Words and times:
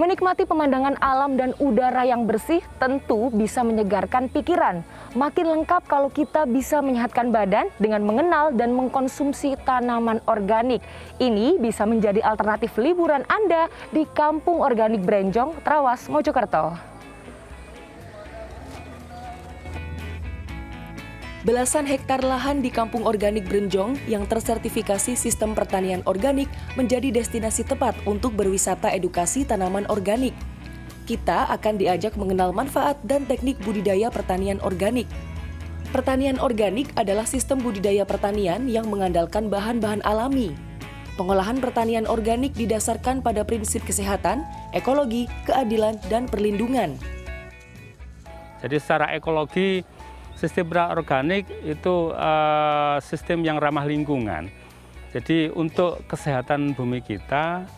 Menikmati 0.00 0.48
pemandangan 0.48 0.96
alam 1.04 1.36
dan 1.36 1.52
udara 1.60 2.08
yang 2.08 2.24
bersih 2.24 2.64
tentu 2.80 3.28
bisa 3.36 3.60
menyegarkan 3.60 4.32
pikiran. 4.32 4.80
Makin 5.12 5.44
lengkap 5.44 5.84
kalau 5.84 6.08
kita 6.08 6.48
bisa 6.48 6.80
menyehatkan 6.80 7.28
badan 7.28 7.68
dengan 7.76 8.08
mengenal 8.08 8.48
dan 8.56 8.72
mengkonsumsi 8.72 9.60
tanaman 9.60 10.24
organik. 10.24 10.80
Ini 11.20 11.60
bisa 11.60 11.84
menjadi 11.84 12.24
alternatif 12.24 12.80
liburan 12.80 13.28
Anda 13.28 13.68
di 13.92 14.08
Kampung 14.16 14.64
Organik 14.64 15.04
Brenjong, 15.04 15.60
Trawas, 15.68 16.08
Mojokerto. 16.08 16.72
Belasan 21.40 21.88
hektar 21.88 22.20
lahan 22.20 22.60
di 22.60 22.68
Kampung 22.68 23.08
Organik 23.08 23.48
Brenjong 23.48 23.96
yang 24.04 24.28
tersertifikasi 24.28 25.16
sistem 25.16 25.56
pertanian 25.56 26.04
organik 26.04 26.52
menjadi 26.76 27.08
destinasi 27.08 27.64
tepat 27.64 27.96
untuk 28.04 28.36
berwisata 28.36 28.92
edukasi 28.92 29.48
tanaman 29.48 29.88
organik. 29.88 30.36
Kita 31.08 31.48
akan 31.48 31.80
diajak 31.80 32.20
mengenal 32.20 32.52
manfaat 32.52 33.00
dan 33.08 33.24
teknik 33.24 33.56
budidaya 33.64 34.12
pertanian 34.12 34.60
organik. 34.60 35.08
Pertanian 35.96 36.36
organik 36.44 36.92
adalah 37.00 37.24
sistem 37.24 37.64
budidaya 37.64 38.04
pertanian 38.04 38.68
yang 38.68 38.92
mengandalkan 38.92 39.48
bahan-bahan 39.48 40.04
alami. 40.04 40.52
Pengolahan 41.16 41.56
pertanian 41.56 42.04
organik 42.04 42.52
didasarkan 42.52 43.24
pada 43.24 43.48
prinsip 43.48 43.80
kesehatan, 43.88 44.44
ekologi, 44.76 45.24
keadilan, 45.48 45.96
dan 46.12 46.28
perlindungan. 46.28 47.00
Jadi 48.60 48.76
secara 48.76 49.16
ekologi 49.16 49.80
sistem 50.40 50.72
organik 50.72 51.44
itu 51.68 52.16
uh, 52.16 52.96
sistem 53.04 53.44
yang 53.44 53.60
ramah 53.60 53.84
lingkungan. 53.84 54.48
Jadi 55.12 55.52
untuk 55.52 56.00
kesehatan 56.08 56.72
bumi 56.72 57.04
kita, 57.04 57.68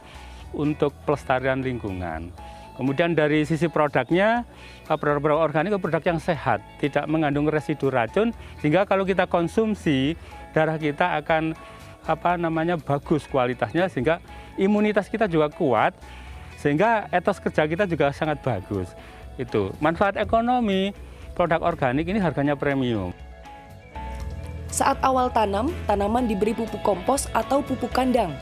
untuk 0.54 0.94
pelestarian 1.02 1.58
lingkungan. 1.58 2.30
Kemudian 2.72 3.12
dari 3.12 3.44
sisi 3.44 3.68
produknya, 3.68 4.44
eh, 4.88 4.96
produk-produk 4.96 5.40
organik 5.44 5.76
produk 5.80 6.00
yang 6.14 6.20
sehat, 6.22 6.62
tidak 6.80 7.04
mengandung 7.08 7.48
residu 7.48 7.92
racun, 7.92 8.32
sehingga 8.60 8.88
kalau 8.88 9.04
kita 9.04 9.28
konsumsi 9.28 10.16
darah 10.56 10.76
kita 10.80 11.20
akan 11.20 11.56
apa 12.04 12.36
namanya 12.40 12.76
bagus 12.80 13.28
kualitasnya, 13.28 13.88
sehingga 13.92 14.20
imunitas 14.56 15.08
kita 15.08 15.28
juga 15.28 15.52
kuat, 15.52 15.96
sehingga 16.60 17.08
etos 17.12 17.40
kerja 17.40 17.64
kita 17.68 17.84
juga 17.88 18.12
sangat 18.12 18.40
bagus. 18.40 18.92
Itu 19.36 19.72
manfaat 19.80 20.20
ekonomi 20.20 20.92
produk 21.32 21.60
organik 21.64 22.06
ini 22.08 22.20
harganya 22.20 22.54
premium. 22.56 23.10
Saat 24.72 24.96
awal 25.04 25.28
tanam, 25.28 25.68
tanaman 25.84 26.24
diberi 26.24 26.56
pupuk 26.56 26.80
kompos 26.80 27.28
atau 27.36 27.60
pupuk 27.60 27.92
kandang. 27.92 28.32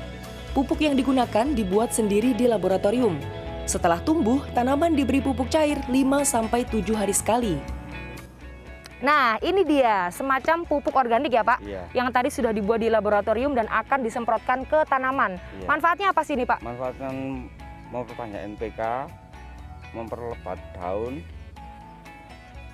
Pupuk 0.55 0.79
yang 0.79 0.95
digunakan 0.95 1.47
dibuat 1.51 1.91
sendiri 1.91 2.35
di 2.35 2.47
laboratorium. 2.47 3.19
Setelah 3.67 3.99
tumbuh, 4.03 4.43
tanaman 4.55 4.95
diberi 4.95 5.19
pupuk 5.19 5.51
cair 5.51 5.79
5-7 5.91 6.95
hari 6.95 7.15
sekali. 7.15 7.55
Nah, 9.01 9.41
ini 9.41 9.65
dia 9.65 10.13
semacam 10.13 10.69
pupuk 10.69 10.93
organik 10.93 11.33
ya 11.33 11.41
Pak, 11.41 11.59
iya. 11.65 11.89
yang 11.97 12.13
tadi 12.13 12.29
sudah 12.29 12.53
dibuat 12.53 12.85
di 12.85 12.93
laboratorium 12.93 13.57
dan 13.57 13.65
akan 13.73 14.05
disemprotkan 14.05 14.69
ke 14.69 14.85
tanaman. 14.87 15.41
Iya. 15.57 15.67
Manfaatnya 15.67 16.07
apa 16.13 16.21
sih 16.21 16.37
ini 16.37 16.45
Pak? 16.45 16.61
Manfaatnya 16.61 17.09
memperbanyak 17.89 18.41
NPK, 18.55 18.81
memperlebat 19.97 20.61
daun, 20.77 21.25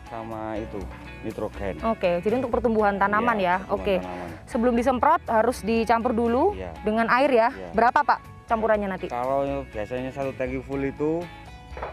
sama 0.07 0.57
itu 0.59 0.79
nitrogen. 1.27 1.75
Oke, 1.83 2.23
jadi 2.23 2.35
untuk 2.39 2.55
pertumbuhan 2.55 2.97
tanaman 2.97 3.37
ya. 3.39 3.63
ya? 3.63 3.73
Oke. 3.75 3.99
Tanaman. 3.99 4.29
Sebelum 4.47 4.75
disemprot 4.79 5.23
harus 5.27 5.61
dicampur 5.67 6.15
dulu 6.15 6.55
ya. 6.55 6.71
dengan 6.87 7.11
air 7.11 7.31
ya. 7.31 7.49
ya. 7.51 7.71
Berapa 7.75 8.07
Pak 8.07 8.47
campurannya 8.47 8.89
nanti? 8.91 9.07
Kalau 9.11 9.67
biasanya 9.75 10.15
satu 10.15 10.31
tangki 10.39 10.63
full 10.63 10.87
itu 10.87 11.23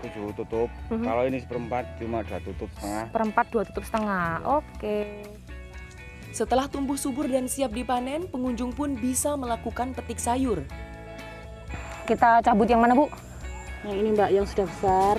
tujuh 0.05 0.31
tutup. 0.38 0.69
Mm 0.88 0.95
-hmm. 0.95 1.05
Kalau 1.09 1.23
ini 1.27 1.38
seperempat 1.41 1.83
cuma 1.99 2.23
dua 2.23 2.39
tutup 2.39 2.69
setengah. 2.77 3.03
Seperempat 3.09 3.45
dua 3.51 3.63
tutup 3.67 3.83
setengah. 3.83 4.27
Ya. 4.39 4.47
Oke. 4.61 4.97
Setelah 6.33 6.65
tumbuh 6.65 6.97
subur 6.97 7.29
dan 7.29 7.45
siap 7.45 7.77
dipanen, 7.77 8.25
pengunjung 8.25 8.73
pun 8.73 8.97
bisa 8.97 9.38
melakukan 9.38 9.93
petik 9.93 10.17
sayur. 10.17 10.65
Kita 12.09 12.41
cabut 12.41 12.65
yang 12.65 12.81
mana 12.81 12.97
Bu? 12.97 13.05
Yang 13.85 13.97
ini 14.01 14.09
Mbak, 14.17 14.29
yang 14.33 14.45
sudah 14.49 14.65
besar. 14.65 15.17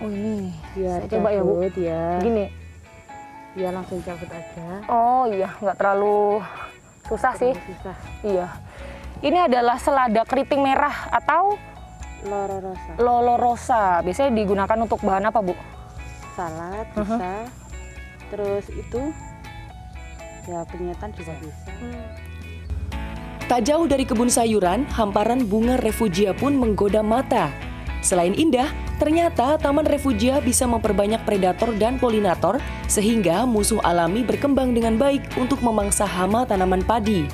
Oh 0.00 0.10
ini. 0.12 0.52
Ya, 0.76 1.00
coba 1.08 1.28
ya 1.32 1.40
Bu. 1.40 1.64
Ya. 1.76 2.20
Gini. 2.20 2.52
Ya 3.56 3.72
langsung 3.72 4.04
cabut 4.04 4.28
aja. 4.28 4.84
Oh 4.92 5.24
iya, 5.32 5.48
nggak 5.64 5.76
terlalu 5.80 6.44
susah 7.08 7.32
sih. 7.40 7.56
Susah. 7.56 7.96
Iya. 8.20 8.46
Ini 9.24 9.48
adalah 9.48 9.80
selada 9.80 10.28
keriting 10.28 10.60
merah 10.60 11.08
atau 11.08 11.56
lolo 12.28 12.56
rosa. 12.60 12.92
Lolo 13.00 13.34
rosa. 13.40 13.82
Biasanya 14.04 14.36
digunakan 14.36 14.78
untuk 14.84 15.00
bahan 15.00 15.24
apa, 15.32 15.40
Bu? 15.40 15.56
Salad 16.36 16.86
mhm. 16.92 17.00
bisa. 17.00 17.16
Uh 17.16 17.16
-huh. 17.16 17.44
Terus 18.26 18.64
itu 18.76 19.00
ya 20.46 20.60
penyetan 20.68 21.10
juga 21.16 21.32
bisa. 21.40 21.70
Hmm. 21.80 22.04
Tak 23.46 23.62
jauh 23.62 23.86
dari 23.86 24.02
kebun 24.02 24.26
sayuran, 24.26 24.82
hamparan 24.90 25.46
bunga 25.46 25.78
refugia 25.78 26.34
pun 26.34 26.58
menggoda 26.58 26.98
mata. 26.98 27.54
Selain 28.06 28.30
indah, 28.38 28.70
ternyata 29.02 29.58
taman 29.58 29.82
refugia 29.82 30.38
bisa 30.38 30.62
memperbanyak 30.62 31.26
predator 31.26 31.74
dan 31.74 31.98
polinator 31.98 32.62
sehingga 32.86 33.42
musuh 33.42 33.82
alami 33.82 34.22
berkembang 34.22 34.70
dengan 34.78 34.94
baik 34.94 35.26
untuk 35.34 35.58
memangsa 35.58 36.06
hama 36.06 36.46
tanaman 36.46 36.86
padi. 36.86 37.26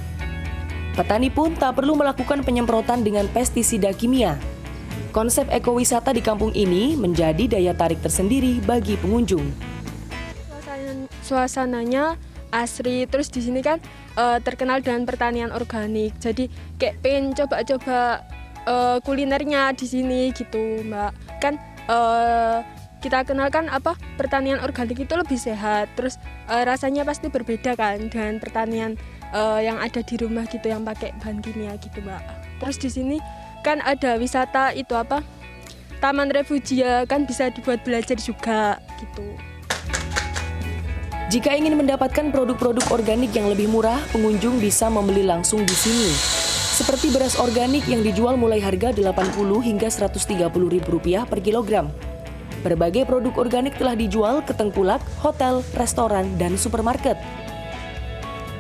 Petani 0.96 1.28
pun 1.28 1.52
tak 1.52 1.76
perlu 1.76 1.92
melakukan 1.92 2.40
penyemprotan 2.40 3.04
dengan 3.04 3.28
pestisida 3.28 3.92
kimia. 3.92 4.40
Konsep 5.12 5.44
ekowisata 5.52 6.16
di 6.16 6.24
kampung 6.24 6.56
ini 6.56 6.96
menjadi 6.96 7.52
daya 7.52 7.76
tarik 7.76 8.00
tersendiri 8.00 8.64
bagi 8.64 8.96
pengunjung. 8.96 9.44
Suasananya 11.20 12.16
asri, 12.48 13.04
terus 13.12 13.28
di 13.28 13.44
sini 13.44 13.60
kan 13.60 13.76
uh, 14.16 14.40
terkenal 14.40 14.80
dengan 14.80 15.04
pertanian 15.04 15.52
organik. 15.52 16.16
Jadi 16.16 16.48
kayak 16.80 16.96
pengen 17.04 17.36
coba-coba 17.36 18.24
uh, 18.66 18.98
kulinernya 19.02 19.74
di 19.74 19.86
sini 19.86 20.20
gitu 20.34 20.82
mbak. 20.86 21.12
Kan 21.42 21.58
uh, 21.90 22.62
kita 23.02 23.26
kenal 23.26 23.50
kan 23.50 23.66
apa 23.66 23.98
pertanian 24.14 24.62
organik 24.62 25.02
itu 25.02 25.14
lebih 25.18 25.34
sehat 25.34 25.90
terus 25.98 26.22
uh, 26.46 26.62
rasanya 26.62 27.02
pasti 27.02 27.26
berbeda 27.26 27.74
kan 27.74 27.98
dengan 28.06 28.38
pertanian 28.38 28.94
uh, 29.34 29.58
yang 29.58 29.82
ada 29.82 30.06
di 30.06 30.14
rumah 30.14 30.46
gitu 30.46 30.70
yang 30.70 30.86
pakai 30.86 31.10
bahan 31.18 31.42
kimia 31.42 31.74
gitu 31.82 31.98
mbak. 32.02 32.22
Terus 32.62 32.76
di 32.78 32.90
sini 32.90 33.16
kan 33.66 33.82
ada 33.82 34.18
wisata 34.18 34.70
itu 34.74 34.94
apa 34.94 35.22
taman 35.98 36.30
refugia 36.30 37.06
kan 37.06 37.26
bisa 37.26 37.50
dibuat 37.50 37.82
belajar 37.82 38.18
juga 38.18 38.78
gitu. 39.02 39.26
Jika 41.32 41.56
ingin 41.56 41.80
mendapatkan 41.80 42.28
produk-produk 42.28 42.92
organik 42.92 43.32
yang 43.32 43.48
lebih 43.48 43.64
murah, 43.64 43.96
pengunjung 44.12 44.60
bisa 44.60 44.92
membeli 44.92 45.24
langsung 45.24 45.64
di 45.64 45.72
sini 45.72 46.12
seperti 46.72 47.12
beras 47.12 47.36
organik 47.36 47.84
yang 47.84 48.00
dijual 48.00 48.40
mulai 48.40 48.56
harga 48.56 48.96
80 48.96 49.36
hingga 49.60 49.92
130 49.92 50.48
ribu 50.72 50.88
rupiah 50.88 51.28
per 51.28 51.44
kilogram. 51.44 51.92
Berbagai 52.64 53.04
produk 53.04 53.44
organik 53.44 53.76
telah 53.76 53.92
dijual 53.92 54.40
ke 54.40 54.56
tengkulak, 54.56 55.04
hotel, 55.20 55.60
restoran, 55.76 56.32
dan 56.40 56.56
supermarket. 56.56 57.20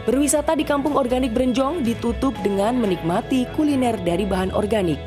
Berwisata 0.04 0.52
di 0.52 0.68
kampung 0.68 0.92
organik 0.92 1.32
Brenjong 1.32 1.80
ditutup 1.80 2.36
dengan 2.44 2.76
menikmati 2.76 3.48
kuliner 3.56 3.96
dari 3.96 4.28
bahan 4.28 4.52
organik. 4.52 5.00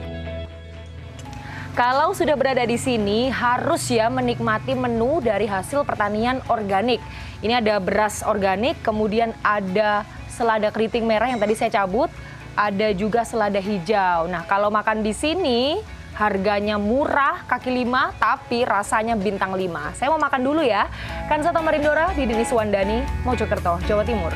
Kalau 1.77 2.15
sudah 2.15 2.33
berada 2.33 2.65
di 2.65 2.79
sini, 2.79 3.29
harus 3.29 3.85
ya 3.91 4.09
menikmati 4.09 4.73
menu 4.73 5.21
dari 5.21 5.45
hasil 5.45 5.85
pertanian 5.85 6.41
organik. 6.49 7.03
Ini 7.45 7.61
ada 7.61 7.77
beras 7.77 8.25
organik, 8.25 8.79
kemudian 8.81 9.35
ada 9.45 10.07
selada 10.31 10.71
keriting 10.71 11.03
merah 11.03 11.27
yang 11.27 11.43
tadi 11.43 11.53
saya 11.53 11.83
cabut, 11.83 12.07
ada 12.55 12.95
juga 12.95 13.27
selada 13.27 13.59
hijau. 13.59 14.31
Nah, 14.31 14.47
kalau 14.47 14.71
makan 14.71 15.03
di 15.03 15.11
sini 15.11 15.79
harganya 16.15 16.79
murah 16.79 17.43
kaki 17.43 17.83
lima 17.83 18.15
tapi 18.15 18.63
rasanya 18.63 19.19
bintang 19.19 19.51
lima. 19.51 19.91
Saya 19.91 20.09
mau 20.15 20.19
makan 20.19 20.41
dulu 20.41 20.63
ya. 20.63 20.87
Kan 21.27 21.43
Soto 21.43 21.59
Marindora 21.59 22.15
di 22.15 22.23
Denis 22.23 22.49
Wandani, 22.55 23.03
Mojokerto, 23.27 23.83
Jawa 23.83 24.07
Timur. 24.07 24.31